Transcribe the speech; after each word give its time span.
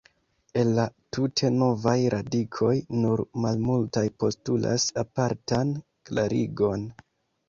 El 0.59 0.69
la 0.75 0.83
tute 1.15 1.49
novaj 1.57 1.91
radikoj, 2.13 2.71
nur 3.01 3.23
malmultaj 3.43 4.03
postulas 4.23 4.87
apartan 5.03 5.75
klarigon. 6.11 6.87